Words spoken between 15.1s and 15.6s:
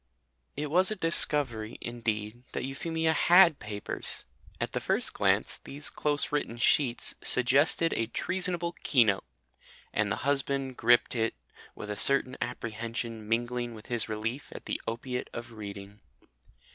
of